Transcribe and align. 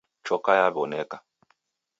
Choka 0.25 0.51
yaw'oneka. 0.59 1.17